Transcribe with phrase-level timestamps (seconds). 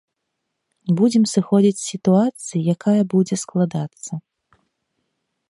[1.01, 4.13] Будзем сыходзіць з сітуацыі, якая будзе складацца.